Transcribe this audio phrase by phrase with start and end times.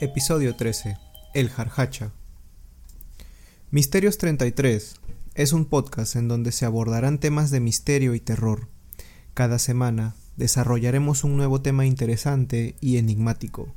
[0.00, 0.96] Episodio 13.
[1.34, 2.12] El Jarjacha.
[3.72, 4.94] Misterios 33
[5.34, 8.68] es un podcast en donde se abordarán temas de misterio y terror.
[9.34, 13.74] Cada semana desarrollaremos un nuevo tema interesante y enigmático.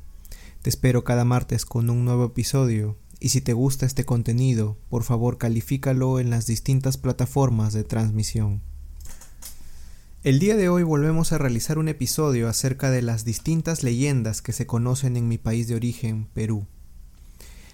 [0.61, 5.01] Te espero cada martes con un nuevo episodio y si te gusta este contenido, por
[5.01, 8.61] favor califícalo en las distintas plataformas de transmisión.
[10.23, 14.53] El día de hoy volvemos a realizar un episodio acerca de las distintas leyendas que
[14.53, 16.67] se conocen en mi país de origen, Perú.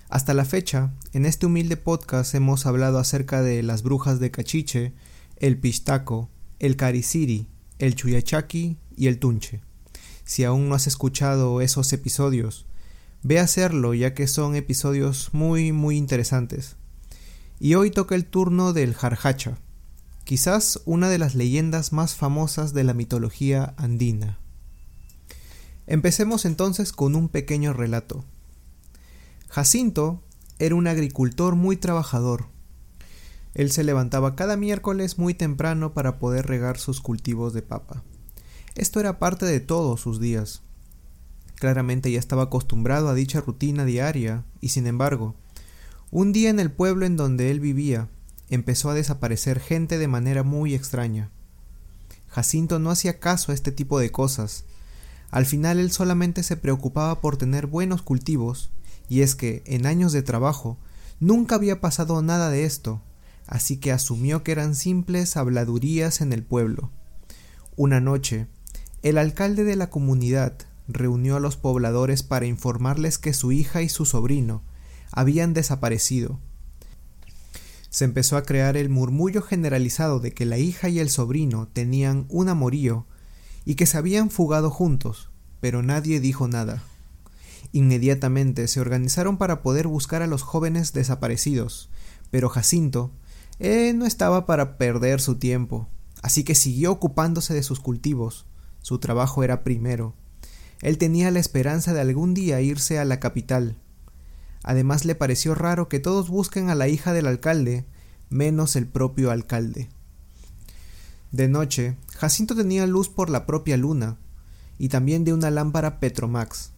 [0.08, 4.94] Hasta la fecha, en este humilde podcast hemos hablado acerca de las brujas de Cachiche,
[5.36, 6.30] el Pistaco,
[6.60, 7.48] el Cariciri,
[7.80, 9.60] el Chuyachaki y el Tunche.
[10.24, 12.66] Si aún no has escuchado esos episodios,
[13.24, 16.78] ve a hacerlo ya que son episodios muy muy interesantes.
[17.60, 19.58] Y hoy toca el turno del Jarjacha
[20.28, 24.38] quizás una de las leyendas más famosas de la mitología andina.
[25.86, 28.26] Empecemos entonces con un pequeño relato.
[29.48, 30.22] Jacinto
[30.60, 32.48] era un agricultor muy trabajador.
[33.54, 38.04] Él se levantaba cada miércoles muy temprano para poder regar sus cultivos de papa.
[38.76, 40.62] Esto era parte de todos sus días.
[41.56, 45.36] Claramente ya estaba acostumbrado a dicha rutina diaria, y sin embargo,
[46.12, 48.10] un día en el pueblo en donde él vivía,
[48.50, 51.30] empezó a desaparecer gente de manera muy extraña.
[52.28, 54.66] Jacinto no hacía caso a este tipo de cosas.
[55.32, 58.70] Al final él solamente se preocupaba por tener buenos cultivos,
[59.10, 60.78] y es que, en años de trabajo,
[61.20, 63.02] nunca había pasado nada de esto,
[63.48, 66.92] así que asumió que eran simples habladurías en el pueblo.
[67.76, 68.48] Una noche,
[69.04, 70.54] el alcalde de la comunidad
[70.88, 74.64] reunió a los pobladores para informarles que su hija y su sobrino
[75.12, 76.40] habían desaparecido,
[77.90, 82.26] se empezó a crear el murmullo generalizado de que la hija y el sobrino tenían
[82.30, 83.06] un amorío
[83.66, 86.84] y que se habían fugado juntos, pero nadie dijo nada.
[87.72, 91.90] Inmediatamente se organizaron para poder buscar a los jóvenes desaparecidos,
[92.32, 93.12] pero Jacinto
[93.60, 95.88] eh, no estaba para perder su tiempo,
[96.22, 98.46] así que siguió ocupándose de sus cultivos.
[98.82, 100.14] Su trabajo era primero.
[100.82, 103.78] Él tenía la esperanza de algún día irse a la capital,
[104.68, 107.86] Además le pareció raro que todos busquen a la hija del alcalde,
[108.30, 109.88] menos el propio alcalde.
[111.32, 114.18] De noche, Jacinto tenía luz por la propia luna,
[114.78, 116.72] y también de una lámpara Petromax,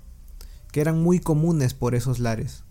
[0.72, 2.64] que eran muy comunes por esos lares.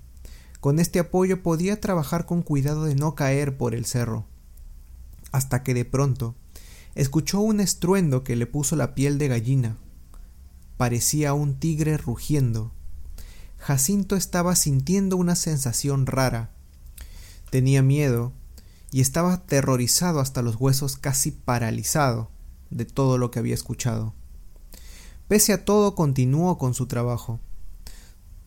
[0.60, 4.24] Con este apoyo podía trabajar con cuidado de no caer por el cerro.
[5.32, 6.36] Hasta que de pronto
[6.94, 9.78] escuchó un estruendo que le puso la piel de gallina.
[10.76, 12.70] Parecía un tigre rugiendo.
[13.58, 16.50] Jacinto estaba sintiendo una sensación rara.
[17.50, 18.32] Tenía miedo
[18.90, 22.30] y estaba aterrorizado hasta los huesos casi paralizado
[22.70, 24.14] de todo lo que había escuchado.
[25.26, 27.40] Pese a todo continuó con su trabajo.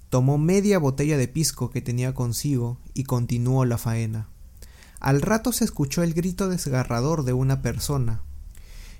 [0.10, 4.30] Tomó media botella de pisco que tenía consigo y continuó la faena.
[5.00, 8.22] Al rato se escuchó el grito desgarrador de una persona.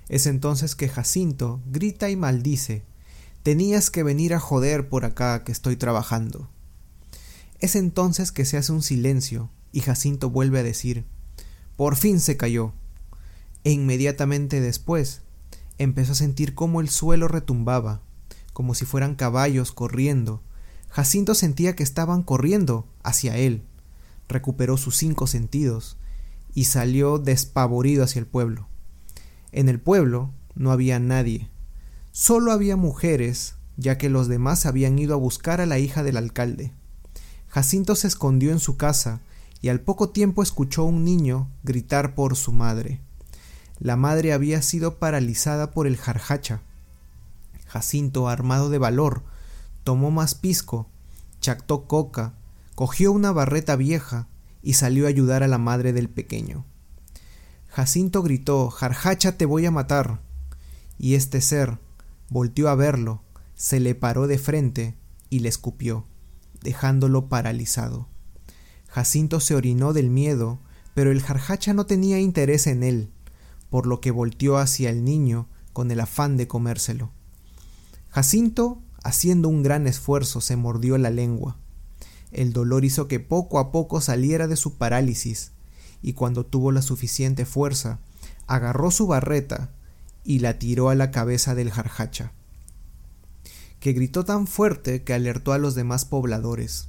[0.08, 2.84] Es entonces que Jacinto grita y maldice,
[3.42, 6.48] Tenías que venir a joder por acá que estoy trabajando.
[7.58, 11.04] Es entonces que se hace un silencio y Jacinto vuelve a decir
[11.76, 12.72] Por fin se cayó.
[13.64, 15.22] E inmediatamente después
[15.78, 18.00] empezó a sentir cómo el suelo retumbaba,
[18.52, 20.40] como si fueran caballos corriendo.
[20.88, 23.64] Jacinto sentía que estaban corriendo hacia él.
[24.28, 25.96] Recuperó sus cinco sentidos
[26.54, 28.68] y salió despavorido hacia el pueblo.
[29.50, 31.48] En el pueblo no había nadie,
[32.14, 36.18] Solo había mujeres, ya que los demás habían ido a buscar a la hija del
[36.18, 36.74] alcalde.
[37.48, 39.22] Jacinto se escondió en su casa
[39.62, 43.00] y al poco tiempo escuchó a un niño gritar por su madre.
[43.78, 46.60] La madre había sido paralizada por el jarjacha.
[47.66, 49.22] Jacinto, armado de valor,
[49.82, 50.88] tomó más pisco,
[51.40, 52.34] chactó coca,
[52.74, 54.28] cogió una barreta vieja
[54.62, 56.66] y salió a ayudar a la madre del pequeño.
[57.68, 60.20] Jacinto gritó Jarjacha te voy a matar.
[60.98, 61.78] Y este ser,
[62.32, 63.22] volteó a verlo,
[63.54, 64.96] se le paró de frente
[65.28, 66.06] y le escupió,
[66.62, 68.08] dejándolo paralizado.
[68.88, 70.58] Jacinto se orinó del miedo,
[70.94, 73.10] pero el jarjacha no tenía interés en él,
[73.70, 77.10] por lo que volteó hacia el niño con el afán de comérselo.
[78.08, 81.56] Jacinto, haciendo un gran esfuerzo, se mordió la lengua.
[82.30, 85.52] El dolor hizo que poco a poco saliera de su parálisis,
[86.00, 88.00] y cuando tuvo la suficiente fuerza,
[88.46, 89.70] agarró su barreta
[90.24, 92.32] y la tiró a la cabeza del jarjacha,
[93.80, 96.88] que gritó tan fuerte que alertó a los demás pobladores.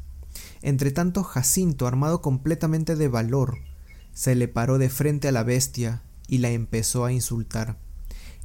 [0.61, 3.57] Entre tanto Jacinto, armado completamente de valor,
[4.13, 7.77] se le paró de frente a la bestia y la empezó a insultar.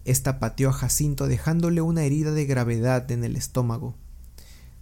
[0.05, 3.95] Esta pateó a Jacinto dejándole una herida de gravedad en el estómago.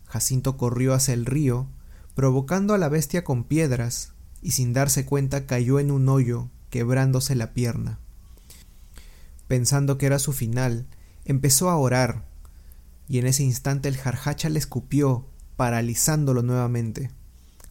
[0.04, 1.66] Jacinto corrió hacia el río,
[2.14, 7.34] provocando a la bestia con piedras, y sin darse cuenta cayó en un hoyo, quebrándose
[7.34, 7.98] la pierna.
[9.48, 10.86] Pensando que era su final,
[11.24, 12.24] empezó a orar,
[13.08, 15.26] y en ese instante el jarjacha le escupió,
[15.56, 17.10] paralizándolo nuevamente.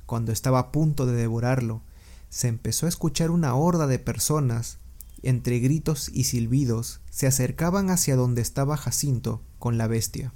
[0.06, 1.82] Cuando estaba a punto de devorarlo,
[2.30, 4.78] se empezó a escuchar una horda de personas,
[5.24, 10.34] entre gritos y silbidos, se acercaban hacia donde estaba Jacinto con la bestia.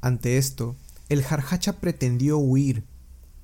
[0.00, 0.76] Ante esto,
[1.08, 2.84] el jarjacha pretendió huir,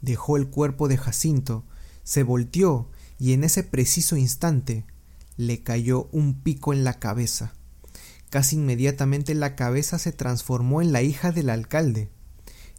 [0.03, 1.65] dejó el cuerpo de Jacinto,
[2.03, 2.89] se volteó
[3.19, 4.85] y en ese preciso instante
[5.37, 7.55] le cayó un pico en la cabeza.
[8.31, 12.11] Casi inmediatamente la cabeza se transformó en la hija del alcalde.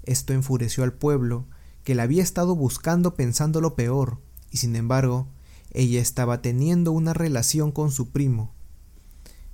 [0.04, 1.46] Esto enfureció al pueblo,
[1.84, 4.20] que la había estado buscando pensando lo peor,
[4.52, 5.28] y sin embargo,
[5.72, 8.54] ella estaba teniendo una relación con su primo.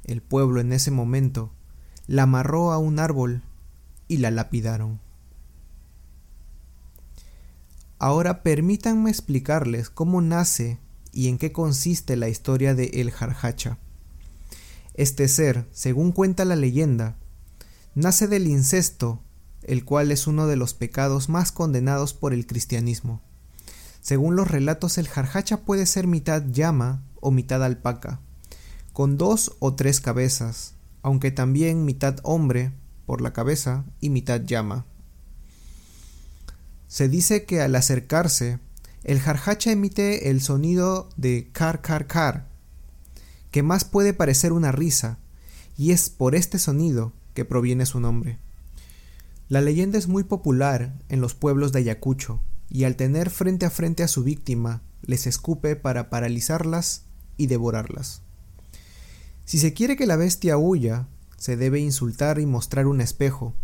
[0.04, 1.52] El pueblo en ese momento
[2.08, 3.44] la amarró a un árbol
[4.08, 5.00] y la lapidaron.
[8.00, 10.80] Ahora permítanme explicarles cómo nace
[11.12, 13.78] y en qué consiste la historia de El Jarjacha.
[14.94, 17.18] Este ser, según cuenta la leyenda,
[17.96, 19.22] nace del incesto,
[19.64, 23.22] el cual es uno de los pecados más condenados por el cristianismo.
[24.02, 28.20] Según los relatos, el jarjacha puede ser mitad llama o mitad alpaca,
[28.94, 30.74] con dos o tres cabezas,
[31.04, 32.74] aunque también mitad hombre
[33.06, 34.86] por la cabeza y mitad llama.
[36.88, 38.60] Se dice que al acercarse,
[39.04, 42.48] el jarjacha emite el sonido de car car car,
[43.50, 45.18] que más puede parecer una risa,
[45.78, 48.38] y es por este sonido que proviene su nombre.
[49.50, 53.70] La leyenda es muy popular en los pueblos de Ayacucho, y al tener frente a
[53.70, 57.04] frente a su víctima, les escupe para paralizarlas
[57.38, 58.22] y devorarlas.
[59.46, 61.08] Si se quiere que la bestia huya,
[61.38, 63.56] se debe insultar y mostrar un espejo,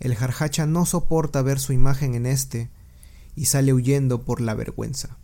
[0.00, 2.70] el jarjacha no soporta ver su imagen en este
[3.36, 5.16] y sale huyendo por la vergüenza.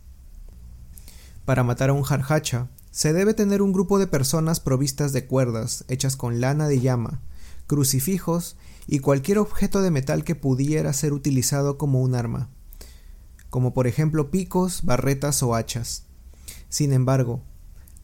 [1.45, 5.85] Para matar a un jarjacha, se debe tener un grupo de personas provistas de cuerdas
[5.87, 7.21] hechas con lana de llama,
[7.67, 12.49] crucifijos y cualquier objeto de metal que pudiera ser utilizado como un arma,
[13.49, 16.03] como por ejemplo picos, barretas o hachas.
[16.67, 17.41] Sin embargo,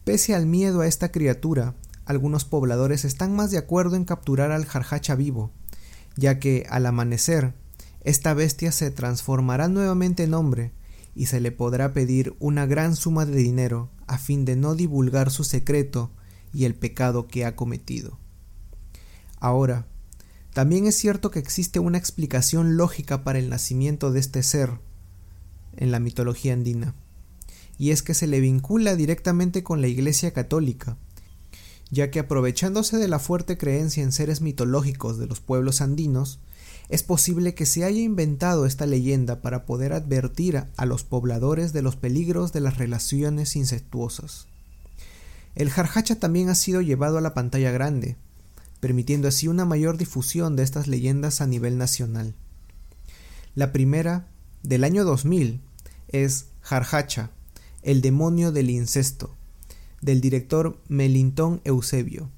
[0.04, 1.74] pese al miedo a esta criatura,
[2.06, 5.50] algunos pobladores están más de acuerdo en capturar al jarjacha vivo,
[6.16, 7.52] ya que al amanecer
[8.00, 10.72] esta bestia se transformará nuevamente en hombre
[11.14, 15.30] y se le podrá pedir una gran suma de dinero a fin de no divulgar
[15.30, 16.10] su secreto
[16.52, 18.18] y el pecado que ha cometido.
[19.40, 19.86] Ahora,
[20.52, 24.78] también es cierto que existe una explicación lógica para el nacimiento de este ser
[25.76, 26.94] en la mitología andina,
[27.78, 30.96] y es que se le vincula directamente con la Iglesia católica,
[31.90, 36.40] ya que aprovechándose de la fuerte creencia en seres mitológicos de los pueblos andinos,
[36.88, 41.82] es posible que se haya inventado esta leyenda para poder advertir a los pobladores de
[41.82, 44.46] los peligros de las relaciones incestuosas.
[45.54, 48.16] El jarjacha también ha sido llevado a la pantalla grande,
[48.80, 52.34] permitiendo así una mayor difusión de estas leyendas a nivel nacional.
[53.54, 54.28] La primera,
[54.62, 55.60] del año 2000,
[56.08, 57.30] es Jarjacha,
[57.82, 59.34] el demonio del incesto,
[60.00, 62.30] del director Melintón Eusebio.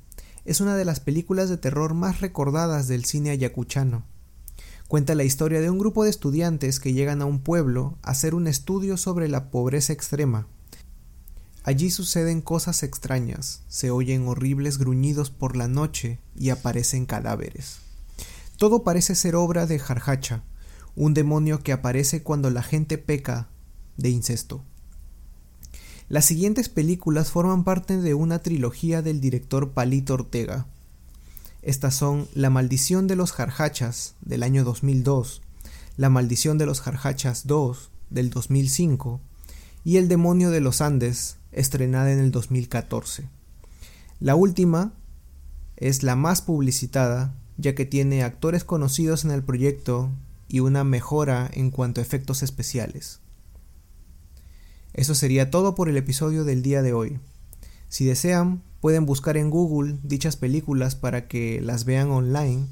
[0.45, 4.05] Es una de las películas de terror más recordadas del cine ayacuchano.
[4.91, 8.35] Cuenta la historia de un grupo de estudiantes que llegan a un pueblo a hacer
[8.35, 10.49] un estudio sobre la pobreza extrema.
[11.63, 17.79] Allí suceden cosas extrañas, se oyen horribles gruñidos por la noche y aparecen cadáveres.
[18.57, 20.43] Todo parece ser obra de Jarjacha,
[20.97, 23.49] un demonio que aparece cuando la gente peca
[23.97, 24.65] de incesto.
[26.09, 30.67] Las siguientes películas forman parte de una trilogía del director Palito Ortega.
[31.63, 35.43] Estas son La maldición de los jarjachas del año 2002,
[35.99, 39.21] La maldición de los jarjachas 2 del 2005
[39.85, 43.29] y El demonio de los Andes, estrenada en el 2014.
[44.21, 44.95] La última
[45.77, 50.11] es la más publicitada, ya que tiene actores conocidos en el proyecto
[50.49, 53.21] y una mejora en cuanto a efectos especiales.
[54.95, 57.21] Eso sería todo por el episodio del día de hoy.
[57.91, 62.65] Si desean, pueden buscar en Google dichas películas para que las vean online,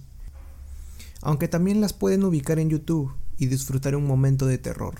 [1.21, 4.95] aunque también las pueden ubicar en YouTube y disfrutar un momento de terror.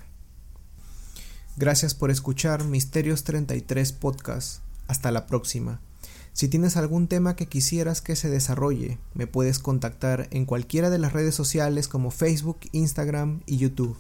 [1.57, 4.61] Gracias por escuchar Misterios 33 Podcast.
[4.89, 5.81] Hasta la próxima.
[6.35, 10.99] Si tienes algún tema que quisieras que se desarrolle, me puedes contactar en cualquiera de
[10.99, 13.97] las redes sociales como Facebook, Instagram y YouTube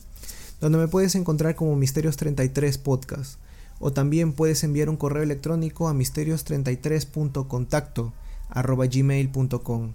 [0.60, 3.38] donde me puedes encontrar como Misterios33 Podcast,
[3.80, 8.12] o también puedes enviar un correo electrónico a misterios33.contacto
[8.54, 9.92] gmail.com.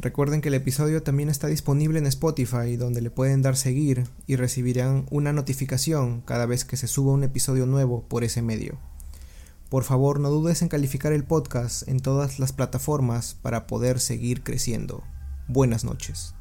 [0.00, 4.36] Recuerden que el episodio también está disponible en Spotify, donde le pueden dar seguir y
[4.36, 8.78] recibirán una notificación cada vez que se suba un episodio nuevo por ese medio.
[9.68, 14.42] Por favor, no dudes en calificar el podcast en todas las plataformas para poder seguir
[14.42, 15.04] creciendo.
[15.48, 16.34] Buenas noches.